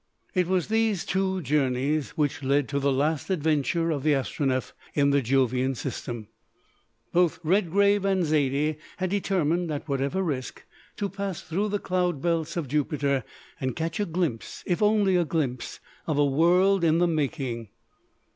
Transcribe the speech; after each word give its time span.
It 0.33 0.47
was 0.47 0.67
these 0.69 1.05
two 1.05 1.41
journeys 1.43 2.17
which 2.17 2.41
led 2.41 2.67
to 2.69 2.79
the 2.79 2.91
last 2.91 3.29
adventure 3.29 3.91
of 3.91 4.01
the 4.01 4.13
Astronef 4.15 4.71
in 4.95 5.11
the 5.11 5.21
Jovian 5.21 5.75
System. 5.75 6.27
Both 7.13 7.37
Redgrave 7.43 8.03
and 8.03 8.23
Zaidie 8.25 8.77
had 8.97 9.11
determined, 9.11 9.69
at 9.69 9.87
whatever 9.87 10.23
risk, 10.23 10.63
to 10.97 11.07
pass 11.07 11.41
through 11.43 11.69
the 11.69 11.77
cloud 11.77 12.19
belts 12.19 12.57
of 12.57 12.67
Jupiter, 12.67 13.23
and 13.59 13.75
catch 13.75 13.99
a 13.99 14.05
glimpse, 14.07 14.63
if 14.65 14.81
only 14.81 15.15
a 15.15 15.23
glimpse, 15.23 15.79
of 16.07 16.17
a 16.17 16.25
world 16.25 16.83
in 16.83 16.97
the 16.97 17.05
making. 17.05 17.69